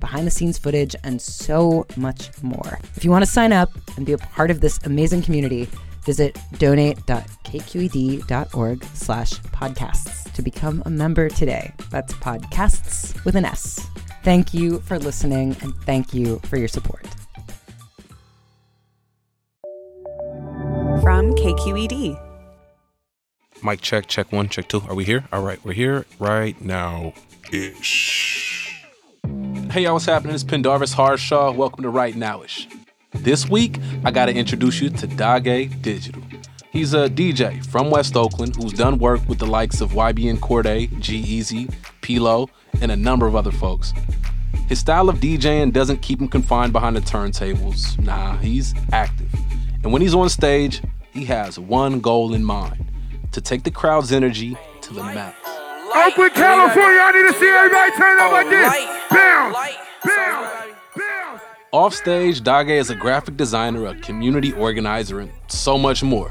behind 0.00 0.26
the 0.26 0.30
scenes 0.30 0.58
footage, 0.58 0.96
and 1.04 1.20
so 1.20 1.86
much 1.96 2.30
more. 2.42 2.78
If 2.96 3.04
you 3.04 3.10
want 3.10 3.24
to 3.24 3.30
sign 3.30 3.52
up 3.52 3.70
and 3.96 4.06
be 4.06 4.12
a 4.12 4.18
part 4.18 4.50
of 4.50 4.60
this 4.60 4.78
amazing 4.84 5.22
community, 5.22 5.68
visit 6.04 6.38
donate.kqed.org 6.58 8.84
slash 8.94 9.32
podcasts 9.32 10.32
to 10.32 10.42
become 10.42 10.82
a 10.86 10.90
member 10.90 11.28
today. 11.28 11.72
That's 11.90 12.12
podcasts 12.14 13.24
with 13.24 13.36
an 13.36 13.44
S. 13.44 13.86
Thank 14.22 14.52
you 14.52 14.80
for 14.80 14.98
listening 14.98 15.56
and 15.62 15.74
thank 15.84 16.12
you 16.12 16.40
for 16.44 16.56
your 16.56 16.68
support. 16.68 17.06
From 21.02 21.32
KQED. 21.34 22.20
Mic 23.62 23.80
check, 23.80 24.06
check 24.06 24.32
one, 24.32 24.48
check 24.48 24.68
two. 24.68 24.82
Are 24.88 24.94
we 24.94 25.04
here? 25.04 25.24
All 25.32 25.42
right, 25.42 25.62
we're 25.64 25.72
here 25.72 26.06
right 26.18 26.60
now. 26.60 27.14
Ish. 27.52 28.49
Hey, 29.70 29.84
y'all, 29.84 29.92
what's 29.92 30.04
happening? 30.04 30.34
It's 30.34 30.42
Pendarvis 30.42 30.92
Harshaw. 30.92 31.52
Welcome 31.52 31.84
to 31.84 31.90
Right 31.90 32.16
Nowish. 32.16 32.66
This 33.12 33.48
week, 33.48 33.78
I 34.04 34.10
got 34.10 34.26
to 34.26 34.34
introduce 34.34 34.80
you 34.80 34.90
to 34.90 35.06
Dage 35.06 35.80
Digital. 35.80 36.20
He's 36.72 36.92
a 36.92 37.08
DJ 37.08 37.64
from 37.66 37.88
West 37.88 38.16
Oakland 38.16 38.56
who's 38.56 38.72
done 38.72 38.98
work 38.98 39.20
with 39.28 39.38
the 39.38 39.46
likes 39.46 39.80
of 39.80 39.92
YBN 39.92 40.38
Cordae, 40.38 40.98
G-Eazy, 40.98 41.72
P-Lo, 42.00 42.50
and 42.80 42.90
a 42.90 42.96
number 42.96 43.28
of 43.28 43.36
other 43.36 43.52
folks. 43.52 43.92
His 44.66 44.80
style 44.80 45.08
of 45.08 45.18
DJing 45.18 45.72
doesn't 45.72 46.02
keep 46.02 46.20
him 46.20 46.26
confined 46.26 46.72
behind 46.72 46.96
the 46.96 47.00
turntables. 47.00 47.96
Nah, 48.00 48.38
he's 48.38 48.74
active. 48.92 49.32
And 49.84 49.92
when 49.92 50.02
he's 50.02 50.16
on 50.16 50.28
stage, 50.30 50.82
he 51.12 51.24
has 51.26 51.60
one 51.60 52.00
goal 52.00 52.34
in 52.34 52.44
mind 52.44 52.90
to 53.30 53.40
take 53.40 53.62
the 53.62 53.70
crowd's 53.70 54.10
energy 54.10 54.58
to 54.80 54.92
the 54.92 55.04
max. 55.04 55.36
Oakland, 55.94 56.34
California, 56.34 57.00
I 57.00 57.12
need 57.12 57.32
to 57.32 57.38
see 57.38 57.48
everybody 57.48 57.92
turn 57.92 58.18
up 58.18 58.32
like 58.32 58.48
this. 58.48 58.99
Bam! 59.10 59.52
Bam! 60.04 60.74
Bam! 60.96 61.40
Off 61.72 62.02
Dage 62.04 62.40
is 62.46 62.90
a 62.90 62.94
graphic 62.94 63.36
designer, 63.36 63.86
a 63.86 63.94
community 63.96 64.52
organizer, 64.52 65.20
and 65.20 65.30
so 65.48 65.76
much 65.76 66.02
more. 66.02 66.30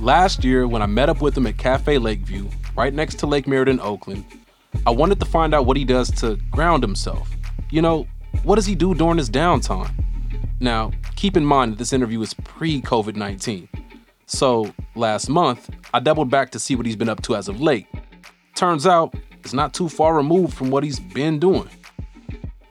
Last 0.00 0.44
year, 0.44 0.68
when 0.68 0.82
I 0.82 0.86
met 0.86 1.08
up 1.08 1.20
with 1.20 1.36
him 1.36 1.46
at 1.46 1.58
Cafe 1.58 1.98
Lakeview, 1.98 2.48
right 2.76 2.94
next 2.94 3.18
to 3.20 3.26
Lake 3.26 3.46
Merritt 3.46 3.80
Oakland, 3.80 4.24
I 4.86 4.90
wanted 4.90 5.18
to 5.20 5.26
find 5.26 5.54
out 5.54 5.66
what 5.66 5.76
he 5.76 5.84
does 5.84 6.10
to 6.20 6.36
ground 6.50 6.82
himself. 6.82 7.28
You 7.70 7.82
know, 7.82 8.06
what 8.44 8.56
does 8.56 8.66
he 8.66 8.74
do 8.74 8.94
during 8.94 9.18
his 9.18 9.28
downtime? 9.28 9.92
Now, 10.60 10.92
keep 11.16 11.36
in 11.36 11.44
mind 11.44 11.72
that 11.72 11.78
this 11.78 11.92
interview 11.92 12.20
is 12.22 12.34
pre 12.34 12.80
COVID 12.80 13.16
19. 13.16 13.68
So, 14.26 14.72
last 14.94 15.28
month, 15.28 15.68
I 15.92 15.98
doubled 15.98 16.30
back 16.30 16.50
to 16.52 16.60
see 16.60 16.76
what 16.76 16.86
he's 16.86 16.96
been 16.96 17.08
up 17.08 17.22
to 17.22 17.34
as 17.34 17.48
of 17.48 17.60
late. 17.60 17.86
Turns 18.54 18.86
out, 18.86 19.14
it's 19.40 19.52
not 19.52 19.74
too 19.74 19.88
far 19.88 20.14
removed 20.14 20.54
from 20.54 20.70
what 20.70 20.84
he's 20.84 21.00
been 21.00 21.40
doing. 21.40 21.68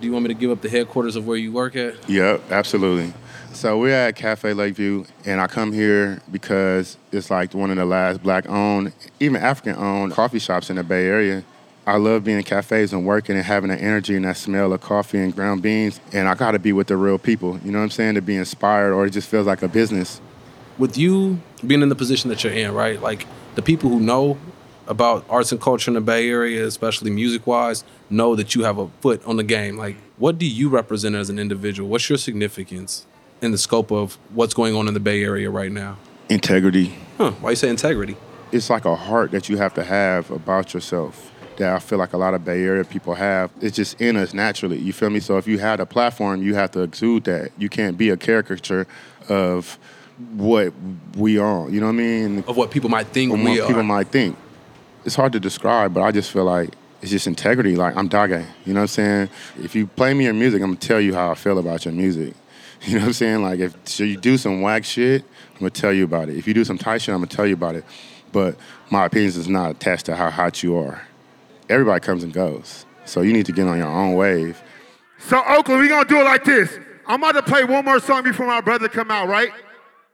Do 0.00 0.06
you 0.06 0.12
want 0.12 0.22
me 0.22 0.28
to 0.28 0.34
give 0.34 0.50
up 0.50 0.62
the 0.62 0.70
headquarters 0.70 1.14
of 1.14 1.26
where 1.26 1.36
you 1.36 1.52
work 1.52 1.76
at? 1.76 2.08
Yep, 2.08 2.50
absolutely. 2.50 3.12
So 3.52 3.78
we're 3.78 3.94
at 3.94 4.16
Cafe 4.16 4.54
Lakeview, 4.54 5.04
and 5.26 5.42
I 5.42 5.46
come 5.46 5.72
here 5.72 6.22
because 6.32 6.96
it's 7.12 7.30
like 7.30 7.52
one 7.52 7.70
of 7.70 7.76
the 7.76 7.84
last 7.84 8.22
black-owned, 8.22 8.94
even 9.18 9.36
African-owned 9.42 10.12
coffee 10.12 10.38
shops 10.38 10.70
in 10.70 10.76
the 10.76 10.84
Bay 10.84 11.04
Area. 11.06 11.44
I 11.86 11.96
love 11.96 12.24
being 12.24 12.38
in 12.38 12.44
cafes 12.44 12.94
and 12.94 13.04
working 13.04 13.36
and 13.36 13.44
having 13.44 13.68
that 13.68 13.80
energy 13.82 14.16
and 14.16 14.24
that 14.24 14.38
smell 14.38 14.72
of 14.72 14.80
coffee 14.80 15.18
and 15.18 15.34
ground 15.34 15.60
beans. 15.60 16.00
And 16.12 16.28
I 16.28 16.34
got 16.34 16.52
to 16.52 16.58
be 16.58 16.72
with 16.72 16.86
the 16.86 16.96
real 16.96 17.18
people. 17.18 17.58
You 17.64 17.72
know 17.72 17.78
what 17.78 17.84
I'm 17.84 17.90
saying? 17.90 18.14
To 18.14 18.22
be 18.22 18.36
inspired, 18.36 18.94
or 18.94 19.04
it 19.04 19.10
just 19.10 19.28
feels 19.28 19.46
like 19.46 19.62
a 19.62 19.68
business. 19.68 20.20
With 20.78 20.96
you 20.96 21.40
being 21.66 21.82
in 21.82 21.90
the 21.90 21.96
position 21.96 22.30
that 22.30 22.42
you're 22.42 22.52
in, 22.54 22.72
right? 22.72 23.02
Like 23.02 23.26
the 23.54 23.62
people 23.62 23.90
who 23.90 24.00
know 24.00 24.38
about 24.90 25.24
arts 25.30 25.52
and 25.52 25.60
culture 25.60 25.88
in 25.88 25.94
the 25.94 26.00
Bay 26.00 26.28
Area, 26.28 26.66
especially 26.66 27.10
music 27.10 27.46
wise, 27.46 27.84
know 28.10 28.34
that 28.34 28.54
you 28.56 28.64
have 28.64 28.76
a 28.76 28.88
foot 29.00 29.24
on 29.24 29.36
the 29.36 29.44
game. 29.44 29.76
Like, 29.76 29.96
what 30.18 30.36
do 30.36 30.44
you 30.44 30.68
represent 30.68 31.14
as 31.14 31.30
an 31.30 31.38
individual? 31.38 31.88
What's 31.88 32.08
your 32.10 32.18
significance 32.18 33.06
in 33.40 33.52
the 33.52 33.58
scope 33.58 33.92
of 33.92 34.18
what's 34.34 34.52
going 34.52 34.74
on 34.74 34.88
in 34.88 34.94
the 34.94 35.00
Bay 35.00 35.22
Area 35.22 35.48
right 35.48 35.70
now? 35.70 35.96
Integrity. 36.28 36.96
Huh? 37.18 37.30
Why 37.40 37.50
you 37.50 37.56
say 37.56 37.68
integrity? 37.68 38.16
It's 38.50 38.68
like 38.68 38.84
a 38.84 38.96
heart 38.96 39.30
that 39.30 39.48
you 39.48 39.56
have 39.58 39.72
to 39.74 39.84
have 39.84 40.28
about 40.32 40.74
yourself 40.74 41.30
that 41.56 41.72
I 41.72 41.78
feel 41.78 41.98
like 41.98 42.12
a 42.12 42.16
lot 42.18 42.34
of 42.34 42.44
Bay 42.44 42.64
Area 42.64 42.84
people 42.84 43.14
have. 43.14 43.52
It's 43.60 43.76
just 43.76 44.00
in 44.00 44.16
us 44.16 44.34
naturally. 44.34 44.78
You 44.78 44.92
feel 44.92 45.10
me? 45.10 45.20
So 45.20 45.36
if 45.38 45.46
you 45.46 45.60
had 45.60 45.78
a 45.78 45.86
platform, 45.86 46.42
you 46.42 46.54
have 46.56 46.72
to 46.72 46.80
exude 46.80 47.24
that. 47.24 47.52
You 47.58 47.68
can't 47.68 47.96
be 47.96 48.10
a 48.10 48.16
caricature 48.16 48.88
of 49.28 49.78
what 50.34 50.72
we 51.16 51.38
are. 51.38 51.70
You 51.70 51.78
know 51.80 51.86
what 51.86 51.92
I 51.92 51.96
mean? 51.96 52.44
Of 52.48 52.56
what 52.56 52.72
people 52.72 52.90
might 52.90 53.06
think 53.08 53.32
Of 53.32 53.38
we 53.38 53.50
what 53.52 53.60
are. 53.60 53.66
people 53.68 53.82
might 53.84 54.08
think. 54.08 54.36
It's 55.04 55.14
hard 55.14 55.32
to 55.32 55.40
describe, 55.40 55.94
but 55.94 56.02
I 56.02 56.10
just 56.10 56.30
feel 56.30 56.44
like 56.44 56.74
it's 57.00 57.10
just 57.10 57.26
integrity. 57.26 57.76
Like 57.76 57.96
I'm 57.96 58.08
Dage. 58.08 58.44
You 58.64 58.74
know 58.74 58.80
what 58.80 58.82
I'm 58.82 58.86
saying? 58.88 59.30
If 59.62 59.74
you 59.74 59.86
play 59.86 60.14
me 60.14 60.24
your 60.24 60.34
music, 60.34 60.60
I'm 60.62 60.68
gonna 60.68 60.80
tell 60.80 61.00
you 61.00 61.14
how 61.14 61.30
I 61.30 61.34
feel 61.34 61.58
about 61.58 61.84
your 61.84 61.94
music. 61.94 62.34
You 62.82 62.94
know 62.94 63.00
what 63.00 63.08
I'm 63.08 63.12
saying? 63.12 63.42
Like 63.42 63.60
if 63.60 63.76
so 63.84 64.04
you 64.04 64.16
do 64.16 64.38
some 64.38 64.62
whack 64.62 64.86
shit, 64.86 65.22
I'm 65.52 65.58
gonna 65.58 65.68
tell 65.68 65.92
you 65.92 66.04
about 66.04 66.30
it. 66.30 66.38
If 66.38 66.48
you 66.48 66.54
do 66.54 66.64
some 66.64 66.78
tight 66.78 67.02
shit, 67.02 67.14
I'm 67.14 67.20
gonna 67.20 67.26
tell 67.26 67.46
you 67.46 67.52
about 67.52 67.74
it. 67.74 67.84
But 68.32 68.56
my 68.90 69.04
opinions 69.04 69.36
is 69.36 69.48
not 69.48 69.72
attached 69.72 70.06
to 70.06 70.16
how 70.16 70.30
hot 70.30 70.62
you 70.62 70.78
are. 70.78 71.06
Everybody 71.68 72.00
comes 72.00 72.24
and 72.24 72.32
goes. 72.32 72.86
So 73.04 73.20
you 73.20 73.34
need 73.34 73.44
to 73.44 73.52
get 73.52 73.66
on 73.66 73.76
your 73.76 73.86
own 73.86 74.14
wave. 74.14 74.62
So 75.18 75.42
Oakland, 75.46 75.82
we 75.82 75.88
gonna 75.88 76.08
do 76.08 76.20
it 76.20 76.24
like 76.24 76.44
this. 76.44 76.78
I'm 77.06 77.22
about 77.22 77.32
to 77.32 77.42
play 77.42 77.64
one 77.64 77.84
more 77.84 78.00
song 78.00 78.22
before 78.22 78.46
my 78.46 78.62
brother 78.62 78.88
come 78.88 79.10
out, 79.10 79.28
right? 79.28 79.50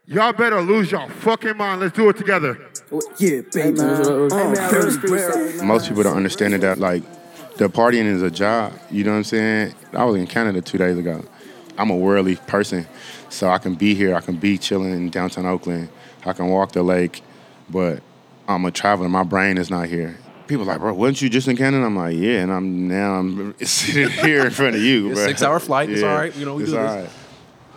Y'all 0.06 0.32
better 0.32 0.60
lose 0.60 0.90
y'all 0.90 1.08
fucking 1.08 1.56
mind. 1.56 1.82
Let's 1.82 1.94
do 1.94 2.08
it 2.08 2.16
together. 2.16 2.65
Oh, 2.92 3.02
yeah, 3.18 3.40
baby. 3.52 3.80
Uh, 3.80 5.64
Most 5.64 5.88
people 5.88 6.02
don't 6.04 6.16
understand 6.16 6.54
it 6.54 6.60
that 6.60 6.78
like 6.78 7.02
the 7.56 7.68
partying 7.68 8.04
is 8.04 8.22
a 8.22 8.30
job. 8.30 8.72
You 8.90 9.04
know 9.04 9.10
what 9.12 9.16
I'm 9.18 9.24
saying? 9.24 9.74
I 9.92 10.04
was 10.04 10.16
in 10.16 10.26
Canada 10.26 10.60
two 10.60 10.78
days 10.78 10.96
ago. 10.96 11.24
I'm 11.78 11.90
a 11.90 11.96
worldly 11.96 12.36
person, 12.36 12.86
so 13.28 13.48
I 13.50 13.58
can 13.58 13.74
be 13.74 13.94
here. 13.94 14.14
I 14.14 14.20
can 14.20 14.36
be 14.36 14.56
chilling 14.56 14.92
in 14.92 15.10
downtown 15.10 15.46
Oakland. 15.46 15.88
I 16.24 16.32
can 16.32 16.48
walk 16.48 16.72
the 16.72 16.82
lake, 16.82 17.22
but 17.68 18.02
I'm 18.48 18.64
a 18.64 18.70
traveler. 18.70 19.08
My 19.08 19.24
brain 19.24 19.58
is 19.58 19.68
not 19.70 19.88
here. 19.88 20.16
People 20.46 20.62
are 20.62 20.66
like, 20.66 20.78
bro, 20.78 20.94
wasn't 20.94 21.22
you 21.22 21.28
just 21.28 21.48
in 21.48 21.56
Canada? 21.56 21.84
I'm 21.84 21.96
like, 21.96 22.16
yeah, 22.16 22.40
and 22.42 22.52
I'm 22.52 22.86
now 22.88 23.14
I'm 23.14 23.54
sitting 23.64 24.08
here 24.10 24.44
in 24.46 24.50
front 24.52 24.76
of 24.76 24.82
you. 24.82 25.14
Six 25.16 25.42
hour 25.42 25.58
flight. 25.58 25.90
It's 25.90 26.02
all 26.04 26.14
right. 26.14 26.34
You 26.36 26.44
know, 26.46 26.54
we 26.54 26.62
it's 26.62 26.72
do 26.72 26.78
all 26.78 26.84
this. 26.86 27.04
right. 27.04 27.25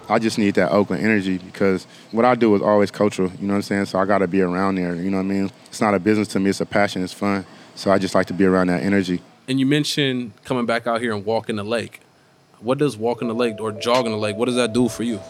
I 0.09 0.17
just 0.17 0.39
need 0.39 0.55
that 0.55 0.71
Oakland 0.71 1.03
energy 1.03 1.37
because 1.37 1.85
what 2.11 2.25
I 2.25 2.33
do 2.33 2.55
is 2.55 2.61
always 2.61 2.89
cultural. 2.89 3.31
You 3.39 3.47
know 3.47 3.53
what 3.53 3.57
I'm 3.57 3.61
saying? 3.61 3.85
So 3.85 3.99
I 3.99 4.05
got 4.05 4.17
to 4.19 4.27
be 4.27 4.41
around 4.41 4.75
there. 4.75 4.95
You 4.95 5.11
know 5.11 5.17
what 5.17 5.23
I 5.23 5.27
mean? 5.27 5.51
It's 5.67 5.81
not 5.81 5.93
a 5.93 5.99
business 5.99 6.27
to 6.29 6.39
me. 6.39 6.49
It's 6.49 6.61
a 6.61 6.65
passion. 6.65 7.03
It's 7.03 7.13
fun. 7.13 7.45
So 7.75 7.91
I 7.91 7.99
just 7.99 8.15
like 8.15 8.25
to 8.27 8.33
be 8.33 8.45
around 8.45 8.67
that 8.67 8.81
energy. 8.81 9.21
And 9.47 9.59
you 9.59 9.65
mentioned 9.65 10.33
coming 10.43 10.65
back 10.65 10.87
out 10.87 10.99
here 10.99 11.13
and 11.13 11.23
walking 11.23 11.55
the 11.57 11.63
lake. 11.63 12.01
What 12.59 12.79
does 12.79 12.97
walking 12.97 13.27
the 13.27 13.35
lake 13.35 13.61
or 13.61 13.71
jogging 13.71 14.11
the 14.11 14.17
lake? 14.17 14.35
What 14.35 14.45
does 14.45 14.55
that 14.55 14.73
do 14.73 14.89
for 14.89 15.03
you? 15.03 15.21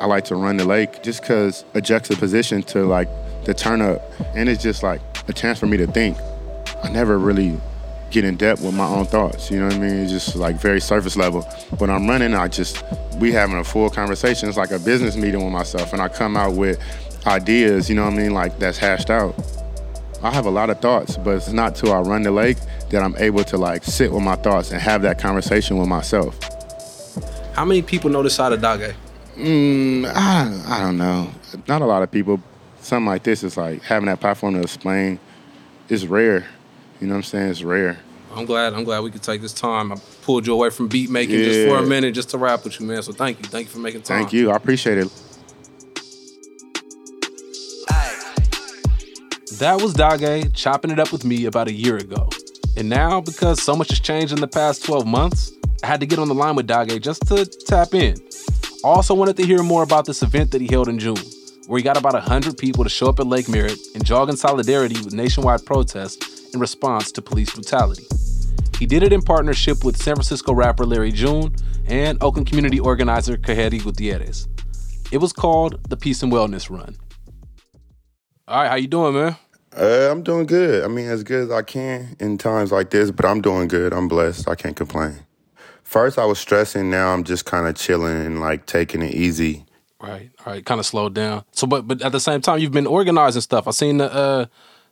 I 0.00 0.06
like 0.06 0.24
to 0.26 0.34
run 0.36 0.56
the 0.56 0.64
lake 0.64 1.02
just 1.02 1.22
because 1.22 1.64
a 1.74 1.80
juxtaposition 1.80 2.62
to 2.64 2.84
like 2.84 3.08
the 3.44 3.54
turn 3.54 3.80
up, 3.80 4.02
and 4.34 4.48
it's 4.48 4.62
just 4.62 4.82
like 4.82 5.00
a 5.28 5.32
chance 5.32 5.58
for 5.58 5.66
me 5.66 5.76
to 5.76 5.86
think. 5.86 6.16
I 6.82 6.90
never 6.90 7.18
really 7.18 7.58
get 8.10 8.24
in 8.24 8.36
depth 8.36 8.62
with 8.62 8.74
my 8.74 8.86
own 8.86 9.06
thoughts. 9.06 9.50
You 9.50 9.60
know 9.60 9.66
what 9.66 9.74
I 9.74 9.78
mean? 9.78 9.94
It's 10.00 10.12
just 10.12 10.36
like 10.36 10.56
very 10.56 10.80
surface 10.80 11.16
level. 11.16 11.42
When 11.78 11.90
I'm 11.90 12.08
running, 12.08 12.34
I 12.34 12.48
just 12.48 12.84
we 13.18 13.32
having 13.32 13.58
a 13.58 13.64
full 13.64 13.90
conversation. 13.90 14.48
It's 14.48 14.58
like 14.58 14.70
a 14.70 14.78
business 14.78 15.16
meeting 15.16 15.42
with 15.42 15.52
myself, 15.52 15.92
and 15.92 16.02
I 16.02 16.08
come 16.08 16.36
out 16.36 16.54
with 16.54 16.78
ideas. 17.26 17.88
You 17.88 17.96
know 17.96 18.04
what 18.04 18.14
I 18.14 18.16
mean? 18.16 18.34
Like 18.34 18.58
that's 18.58 18.78
hashed 18.78 19.10
out. 19.10 19.34
I 20.22 20.30
have 20.30 20.46
a 20.46 20.50
lot 20.50 20.68
of 20.68 20.80
thoughts, 20.80 21.16
but 21.16 21.36
it's 21.36 21.52
not 21.52 21.74
till 21.74 21.92
I 21.92 22.00
run 22.00 22.22
the 22.22 22.30
lake 22.30 22.58
that 22.90 23.02
I'm 23.02 23.16
able 23.16 23.44
to 23.44 23.56
like 23.56 23.84
sit 23.84 24.12
with 24.12 24.22
my 24.22 24.36
thoughts 24.36 24.70
and 24.70 24.80
have 24.80 25.02
that 25.02 25.18
conversation 25.18 25.78
with 25.78 25.88
myself. 25.88 26.38
How 27.54 27.64
many 27.64 27.82
people 27.82 28.10
know 28.10 28.22
this 28.22 28.34
side 28.34 28.52
of 28.52 28.60
Dage? 28.60 28.94
Mm, 29.36 30.06
I, 30.06 30.76
I 30.76 30.80
don't 30.80 30.98
know. 30.98 31.30
Not 31.68 31.80
a 31.80 31.86
lot 31.86 32.02
of 32.02 32.10
people. 32.10 32.40
Something 32.80 33.06
like 33.06 33.22
this 33.22 33.42
is 33.42 33.56
like 33.56 33.82
having 33.82 34.06
that 34.06 34.20
platform 34.20 34.54
to 34.54 34.60
explain 34.60 35.18
is 35.88 36.06
rare. 36.06 36.46
You 37.00 37.06
know 37.06 37.14
what 37.14 37.18
I'm 37.18 37.22
saying? 37.22 37.50
It's 37.50 37.62
rare. 37.62 37.98
I'm 38.34 38.44
glad. 38.44 38.74
I'm 38.74 38.84
glad 38.84 39.00
we 39.00 39.10
could 39.10 39.22
take 39.22 39.40
this 39.40 39.54
time. 39.54 39.90
I 39.90 39.96
pulled 40.22 40.46
you 40.46 40.52
away 40.52 40.70
from 40.70 40.86
beat 40.86 41.10
making 41.10 41.36
just 41.36 41.66
for 41.66 41.78
a 41.78 41.86
minute, 41.86 42.14
just 42.14 42.30
to 42.30 42.38
rap 42.38 42.62
with 42.62 42.78
you, 42.78 42.86
man. 42.86 43.02
So 43.02 43.12
thank 43.12 43.38
you. 43.38 43.44
Thank 43.44 43.68
you 43.68 43.72
for 43.72 43.78
making 43.78 44.02
time. 44.02 44.20
Thank 44.20 44.32
you. 44.32 44.50
I 44.50 44.56
appreciate 44.56 44.98
it. 44.98 45.10
That 49.58 49.80
was 49.82 49.92
Dage 49.92 50.54
chopping 50.54 50.90
it 50.90 50.98
up 50.98 51.12
with 51.12 51.24
me 51.24 51.46
about 51.46 51.68
a 51.68 51.72
year 51.72 51.96
ago. 51.96 52.28
And 52.76 52.88
now, 52.88 53.20
because 53.20 53.62
so 53.62 53.74
much 53.74 53.90
has 53.90 54.00
changed 54.00 54.32
in 54.32 54.40
the 54.40 54.48
past 54.48 54.84
12 54.84 55.06
months, 55.06 55.52
I 55.82 55.86
had 55.86 56.00
to 56.00 56.06
get 56.06 56.18
on 56.18 56.28
the 56.28 56.34
line 56.34 56.54
with 56.54 56.66
Dage 56.66 57.02
just 57.02 57.26
to 57.28 57.44
tap 57.44 57.94
in. 57.94 58.16
I 58.84 58.88
also 58.88 59.14
wanted 59.14 59.36
to 59.38 59.44
hear 59.44 59.62
more 59.62 59.82
about 59.82 60.06
this 60.06 60.22
event 60.22 60.52
that 60.52 60.60
he 60.60 60.68
held 60.70 60.88
in 60.88 60.98
June, 60.98 61.18
where 61.66 61.78
he 61.78 61.82
got 61.82 61.96
about 61.96 62.14
100 62.14 62.56
people 62.56 62.84
to 62.84 62.90
show 62.90 63.08
up 63.08 63.20
at 63.20 63.26
Lake 63.26 63.48
Merritt 63.48 63.78
and 63.94 64.04
jog 64.04 64.30
in 64.30 64.36
solidarity 64.36 64.98
with 65.02 65.12
nationwide 65.12 65.66
protests 65.66 66.39
in 66.54 66.60
response 66.60 67.12
to 67.12 67.22
police 67.22 67.52
brutality. 67.52 68.06
He 68.78 68.86
did 68.86 69.02
it 69.02 69.12
in 69.12 69.20
partnership 69.22 69.84
with 69.84 69.96
San 69.96 70.14
Francisco 70.14 70.54
rapper 70.54 70.86
Larry 70.86 71.12
June 71.12 71.54
and 71.86 72.22
Oakland 72.22 72.46
community 72.46 72.80
organizer 72.80 73.36
Kaheri 73.36 73.82
Gutierrez. 73.82 74.48
It 75.12 75.18
was 75.18 75.32
called 75.32 75.78
the 75.88 75.96
Peace 75.96 76.22
and 76.22 76.32
Wellness 76.32 76.70
Run. 76.70 76.96
All 78.48 78.62
right, 78.62 78.68
how 78.68 78.76
you 78.76 78.88
doing, 78.88 79.14
man? 79.14 79.36
Uh, 79.76 80.08
I'm 80.10 80.22
doing 80.22 80.46
good. 80.46 80.82
I 80.82 80.88
mean, 80.88 81.06
as 81.08 81.22
good 81.22 81.44
as 81.44 81.50
I 81.50 81.62
can 81.62 82.16
in 82.18 82.38
times 82.38 82.72
like 82.72 82.90
this, 82.90 83.10
but 83.10 83.24
I'm 83.24 83.40
doing 83.40 83.68
good. 83.68 83.92
I'm 83.92 84.08
blessed. 84.08 84.48
I 84.48 84.54
can't 84.54 84.76
complain. 84.76 85.20
First, 85.84 86.18
I 86.18 86.24
was 86.24 86.38
stressing. 86.38 86.90
Now 86.90 87.12
I'm 87.12 87.24
just 87.24 87.44
kind 87.44 87.66
of 87.66 87.76
chilling 87.76 88.24
and 88.24 88.40
like 88.40 88.66
taking 88.66 89.02
it 89.02 89.12
easy. 89.12 89.66
Right, 90.00 90.30
all 90.46 90.52
right, 90.54 90.64
kind 90.64 90.80
of 90.80 90.86
slowed 90.86 91.14
down. 91.14 91.44
So, 91.52 91.66
but 91.66 91.86
but 91.86 92.00
at 92.00 92.12
the 92.12 92.20
same 92.20 92.40
time, 92.40 92.58
you've 92.60 92.72
been 92.72 92.86
organizing 92.86 93.42
stuff. 93.42 93.68
I 93.68 93.72
seen 93.72 93.98
the 93.98 94.12
uh 94.12 94.46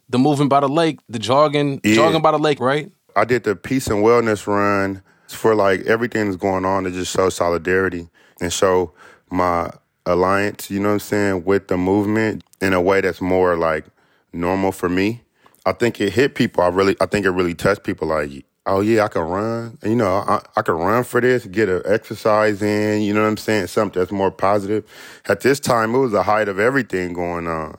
the 0.09 0.19
moving 0.19 0.49
by 0.49 0.61
the 0.61 0.69
lake, 0.69 1.01
the 1.09 1.19
jogging, 1.19 1.81
Yeah. 1.85 1.95
jogging 1.95 2.23
by 2.23 2.33
the 2.33 2.39
lake, 2.39 2.61
right? 2.61 2.91
I 3.17 3.25
did 3.25 3.45
the 3.45 3.57
peace 3.57 3.89
and 3.89 4.05
wellness 4.05 4.47
run 4.47 5.03
for 5.29 5.55
like 5.55 5.83
everything 5.87 6.27
that's 6.27 6.37
going 6.37 6.65
on 6.65 6.85
to 6.85 6.91
just 6.91 7.13
show 7.13 7.29
solidarity 7.29 8.09
and 8.41 8.53
show 8.53 8.93
my 9.31 9.71
alliance, 10.07 10.71
you 10.71 10.81
know 10.81 10.89
what 10.89 10.95
I'm 10.95 11.01
saying, 11.01 11.45
with 11.45 11.69
the 11.69 11.77
movement 11.77 12.45
in 12.61 12.73
a 12.73 12.81
way 12.81 13.01
that's 13.01 13.21
more 13.21 13.57
like 13.57 13.85
normal 14.33 14.73
for 14.73 14.89
me. 14.89 15.23
I 15.67 15.73
think 15.73 16.01
it 16.01 16.13
hit 16.13 16.35
people. 16.35 16.63
I 16.63 16.69
really 16.69 16.97
I 17.01 17.07
think 17.07 17.27
it 17.27 17.31
really 17.31 17.55
touched 17.55 17.83
people 17.83 18.09
like 18.09 18.45
Oh 18.65 18.81
yeah, 18.83 19.05
I 19.05 19.09
can 19.09 19.23
run. 19.23 19.79
You 19.83 19.97
know, 19.97 20.07
I, 20.29 20.43
I 20.57 20.61
can 20.61 20.75
run 20.75 21.03
for 21.03 21.23
this, 21.23 21.47
get 21.47 21.71
an 21.71 21.81
exercise 21.87 22.61
in. 22.63 23.01
You 23.01 23.15
know 23.15 23.23
what 23.23 23.29
I'm 23.29 23.37
saying? 23.39 23.69
Something 23.69 23.99
that's 23.99 24.13
more 24.13 24.31
positive. 24.31 24.85
At 25.27 25.41
this 25.41 25.59
time, 25.59 25.95
it 25.95 25.99
was 25.99 26.13
the 26.13 26.23
height 26.23 26.49
of 26.49 26.59
everything 26.59 27.15
going 27.15 27.47
on. 27.47 27.79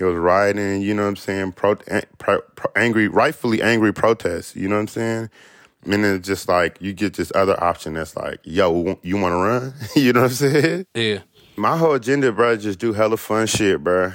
It 0.00 0.04
was 0.04 0.16
rioting, 0.16 0.80
you 0.80 0.94
know 0.94 1.02
what 1.02 1.08
I'm 1.08 1.16
saying? 1.16 1.52
Pro, 1.52 1.76
pro, 2.18 2.40
pro, 2.40 2.72
angry, 2.74 3.06
rightfully 3.06 3.60
angry 3.60 3.92
protests, 3.92 4.56
you 4.56 4.66
know 4.66 4.76
what 4.76 4.82
I'm 4.82 4.88
saying? 4.88 5.30
And 5.84 5.92
then 5.92 6.04
it's 6.04 6.26
just 6.26 6.48
like 6.48 6.78
you 6.80 6.92
get 6.94 7.14
this 7.14 7.30
other 7.34 7.62
option 7.62 7.94
that's 7.94 8.16
like, 8.16 8.40
yo, 8.42 8.98
you 9.02 9.18
want 9.18 9.32
to 9.32 9.36
run? 9.36 9.74
you 9.96 10.12
know 10.12 10.22
what 10.22 10.30
I'm 10.30 10.34
saying? 10.34 10.86
Yeah. 10.94 11.18
My 11.56 11.76
whole 11.76 11.92
agenda, 11.92 12.32
bro, 12.32 12.56
just 12.56 12.78
do 12.78 12.94
hella 12.94 13.18
fun 13.18 13.46
shit, 13.46 13.84
bro. 13.84 14.12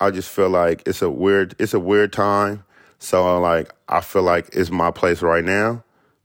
I 0.00 0.10
just 0.10 0.28
feel 0.28 0.50
like 0.50 0.82
it's 0.86 1.00
a 1.00 1.08
weird, 1.10 1.54
it's 1.58 1.72
a 1.72 1.80
weird 1.80 2.12
time. 2.12 2.64
So 2.98 3.26
uh, 3.26 3.40
like, 3.40 3.72
I 3.88 4.00
feel 4.02 4.22
like 4.22 4.50
it's 4.52 4.70
my 4.70 4.90
place 4.90 5.22
right 5.22 5.44
now 5.44 5.82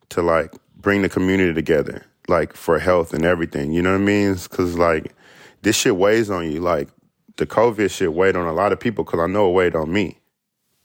to 0.09 0.21
like 0.21 0.53
bring 0.75 1.03
the 1.03 1.09
community 1.09 1.53
together, 1.53 2.05
like 2.27 2.53
for 2.53 2.79
health 2.79 3.13
and 3.13 3.23
everything. 3.23 3.71
You 3.71 3.81
know 3.81 3.91
what 3.91 4.01
I 4.01 4.05
mean? 4.05 4.33
Because 4.33 4.77
like 4.77 5.13
this 5.61 5.75
shit 5.75 5.95
weighs 5.95 6.29
on 6.29 6.51
you. 6.51 6.59
Like 6.61 6.89
the 7.39 7.47
COVID 7.47 7.89
shit 7.91 8.13
weighed 8.13 8.35
on 8.35 8.47
a 8.47 8.53
lot 8.53 8.71
of 8.71 8.79
people 8.79 9.03
because 9.03 9.19
I 9.19 9.27
know 9.27 9.49
it 9.49 9.53
weighed 9.53 9.75
on 9.75 9.91
me. 9.91 10.19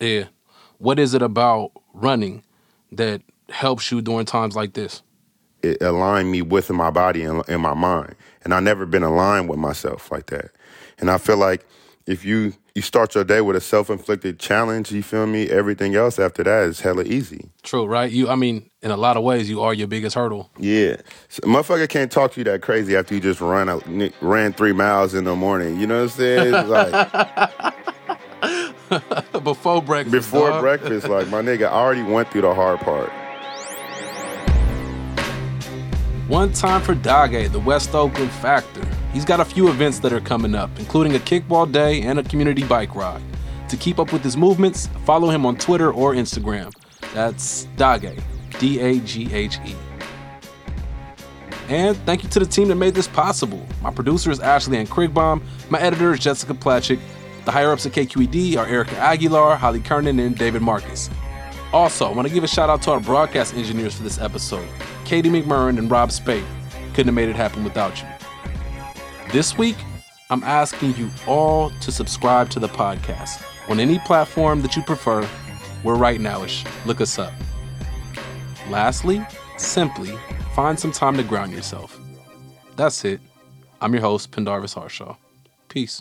Yeah. 0.00 0.24
What 0.78 0.98
is 0.98 1.14
it 1.14 1.22
about 1.22 1.72
running 1.92 2.42
that 2.92 3.22
helps 3.50 3.92
you 3.92 4.00
during 4.00 4.26
times 4.26 4.56
like 4.56 4.72
this? 4.72 5.02
it 5.64 5.82
aligned 5.82 6.30
me 6.30 6.42
with 6.42 6.70
my 6.70 6.90
body 6.90 7.22
and, 7.22 7.42
and 7.48 7.62
my 7.62 7.74
mind. 7.74 8.14
And 8.44 8.52
I 8.52 8.60
never 8.60 8.84
been 8.86 9.02
aligned 9.02 9.48
with 9.48 9.58
myself 9.58 10.12
like 10.12 10.26
that. 10.26 10.50
And 10.98 11.10
I 11.10 11.18
feel 11.18 11.38
like 11.38 11.66
if 12.06 12.24
you 12.24 12.52
you 12.74 12.82
start 12.82 13.14
your 13.14 13.24
day 13.24 13.40
with 13.40 13.56
a 13.56 13.60
self 13.60 13.88
inflicted 13.88 14.38
challenge, 14.38 14.90
you 14.92 15.02
feel 15.02 15.26
me? 15.26 15.48
Everything 15.48 15.94
else 15.94 16.18
after 16.18 16.42
that 16.42 16.64
is 16.64 16.80
hella 16.80 17.04
easy. 17.04 17.50
True, 17.62 17.86
right? 17.86 18.10
You, 18.10 18.28
I 18.28 18.34
mean, 18.34 18.68
in 18.82 18.90
a 18.90 18.96
lot 18.96 19.16
of 19.16 19.22
ways, 19.22 19.48
you 19.48 19.62
are 19.62 19.72
your 19.72 19.86
biggest 19.86 20.16
hurdle. 20.16 20.50
Yeah, 20.58 20.96
so, 21.28 21.40
motherfucker 21.42 21.88
can't 21.88 22.10
talk 22.10 22.32
to 22.32 22.40
you 22.40 22.44
that 22.44 22.62
crazy 22.62 22.96
after 22.96 23.14
you 23.14 23.20
just 23.20 23.40
run 23.40 23.68
a, 23.68 23.78
ran 24.20 24.52
three 24.52 24.72
miles 24.72 25.14
in 25.14 25.24
the 25.24 25.36
morning. 25.36 25.80
You 25.80 25.86
know 25.86 26.02
what 26.02 26.10
I'm 26.12 26.18
saying? 26.18 26.54
It's 26.54 26.68
like 26.68 27.74
Before 29.44 29.80
breakfast. 29.80 30.12
before 30.12 30.50
dog. 30.50 30.60
breakfast, 30.60 31.08
like 31.08 31.28
my 31.28 31.40
nigga, 31.42 31.66
I 31.66 31.72
already 31.72 32.02
went 32.02 32.30
through 32.30 32.42
the 32.42 32.54
hard 32.54 32.80
part. 32.80 33.10
One 36.28 36.52
time 36.52 36.80
for 36.82 36.94
Dage, 36.94 37.50
the 37.50 37.60
West 37.60 37.94
Oakland 37.94 38.30
Factor. 38.30 38.83
He's 39.14 39.24
got 39.24 39.38
a 39.38 39.44
few 39.44 39.68
events 39.68 40.00
that 40.00 40.12
are 40.12 40.20
coming 40.20 40.56
up, 40.56 40.70
including 40.76 41.14
a 41.14 41.20
kickball 41.20 41.70
day 41.70 42.02
and 42.02 42.18
a 42.18 42.24
community 42.24 42.64
bike 42.64 42.96
ride. 42.96 43.22
To 43.68 43.76
keep 43.76 44.00
up 44.00 44.12
with 44.12 44.24
his 44.24 44.36
movements, 44.36 44.88
follow 45.06 45.30
him 45.30 45.46
on 45.46 45.56
Twitter 45.56 45.92
or 45.92 46.14
Instagram. 46.14 46.74
That's 47.14 47.66
Dage, 47.76 48.20
D 48.58 48.80
A 48.80 48.98
G 48.98 49.32
H 49.32 49.60
E. 49.64 49.76
And 51.68 51.96
thank 51.98 52.24
you 52.24 52.28
to 52.30 52.40
the 52.40 52.44
team 52.44 52.66
that 52.68 52.74
made 52.74 52.96
this 52.96 53.06
possible. 53.06 53.64
My 53.82 53.92
producer 53.92 54.32
is 54.32 54.40
Ashley 54.40 54.78
Ann 54.78 54.88
Krigbaum. 54.88 55.40
My 55.70 55.80
editor 55.80 56.12
is 56.12 56.18
Jessica 56.18 56.52
Placzek. 56.52 56.98
The 57.44 57.52
higher 57.52 57.70
ups 57.70 57.86
at 57.86 57.92
KQED 57.92 58.56
are 58.56 58.66
Erica 58.66 58.96
Aguilar, 58.98 59.54
Holly 59.54 59.80
Kernan, 59.80 60.18
and 60.18 60.36
David 60.36 60.62
Marcus. 60.62 61.08
Also, 61.72 62.10
I 62.10 62.12
want 62.12 62.26
to 62.26 62.34
give 62.34 62.42
a 62.42 62.48
shout 62.48 62.68
out 62.68 62.82
to 62.82 62.90
our 62.90 63.00
broadcast 63.00 63.54
engineers 63.54 63.94
for 63.94 64.02
this 64.02 64.18
episode 64.18 64.68
Katie 65.04 65.30
McMurrin 65.30 65.78
and 65.78 65.88
Rob 65.88 66.10
Speight. 66.10 66.44
Couldn't 66.94 67.06
have 67.06 67.14
made 67.14 67.28
it 67.28 67.36
happen 67.36 67.62
without 67.62 68.02
you. 68.02 68.08
This 69.34 69.58
week, 69.58 69.74
I'm 70.30 70.44
asking 70.44 70.94
you 70.94 71.10
all 71.26 71.70
to 71.80 71.90
subscribe 71.90 72.50
to 72.50 72.60
the 72.60 72.68
podcast 72.68 73.44
on 73.68 73.80
any 73.80 73.98
platform 73.98 74.62
that 74.62 74.76
you 74.76 74.82
prefer. 74.82 75.28
We're 75.82 75.96
right 75.96 76.20
nowish. 76.20 76.64
Look 76.86 77.00
us 77.00 77.18
up. 77.18 77.32
Lastly, 78.70 79.26
simply 79.56 80.16
find 80.54 80.78
some 80.78 80.92
time 80.92 81.16
to 81.16 81.24
ground 81.24 81.50
yourself. 81.50 81.98
That's 82.76 83.04
it. 83.04 83.20
I'm 83.80 83.92
your 83.92 84.02
host, 84.02 84.30
Pendarvis 84.30 84.74
Harshaw. 84.74 85.16
Peace. 85.68 86.00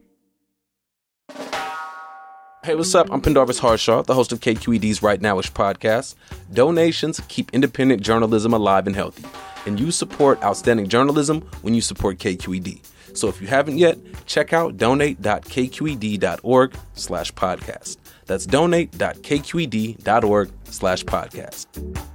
Hey, 2.63 2.75
what's 2.75 2.93
up? 2.93 3.11
I'm 3.11 3.21
Pendarvis 3.21 3.57
Harshaw, 3.57 4.03
the 4.03 4.13
host 4.13 4.31
of 4.31 4.39
KQED's 4.39 5.01
Right 5.01 5.19
Nowish 5.19 5.51
podcast. 5.51 6.13
Donations 6.53 7.19
keep 7.27 7.51
independent 7.53 8.03
journalism 8.03 8.53
alive 8.53 8.85
and 8.85 8.95
healthy, 8.95 9.25
and 9.65 9.79
you 9.79 9.89
support 9.89 10.43
outstanding 10.43 10.87
journalism 10.87 11.41
when 11.63 11.73
you 11.73 11.81
support 11.81 12.19
KQED. 12.19 12.81
So 13.17 13.27
if 13.29 13.41
you 13.41 13.47
haven't 13.47 13.79
yet, 13.79 13.97
check 14.27 14.53
out 14.53 14.77
donate.kqed.org 14.77 16.75
slash 16.93 17.33
podcast. 17.33 17.97
That's 18.27 18.45
donate.kqed.org 18.45 20.51
slash 20.65 21.03
podcast. 21.03 22.10